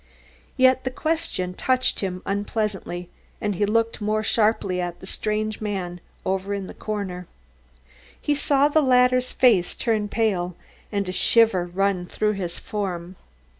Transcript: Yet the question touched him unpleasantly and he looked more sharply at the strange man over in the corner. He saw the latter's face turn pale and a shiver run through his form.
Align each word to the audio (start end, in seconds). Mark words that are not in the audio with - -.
Yet 0.57 0.83
the 0.83 0.89
question 0.89 1.53
touched 1.53 1.99
him 1.99 2.23
unpleasantly 2.25 3.11
and 3.39 3.53
he 3.53 3.67
looked 3.67 4.01
more 4.01 4.23
sharply 4.23 4.81
at 4.81 4.99
the 4.99 5.05
strange 5.05 5.61
man 5.61 6.01
over 6.25 6.55
in 6.55 6.65
the 6.65 6.73
corner. 6.73 7.27
He 8.19 8.33
saw 8.33 8.67
the 8.67 8.81
latter's 8.81 9.31
face 9.31 9.75
turn 9.75 10.07
pale 10.09 10.55
and 10.91 11.07
a 11.07 11.11
shiver 11.11 11.67
run 11.67 12.07
through 12.07 12.31
his 12.33 12.57
form. 12.57 13.15